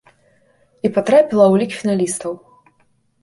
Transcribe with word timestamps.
І 0.87 0.89
патрапіла 0.95 1.45
ў 1.51 1.53
лік 1.63 1.71
фіналістаў. 1.81 2.31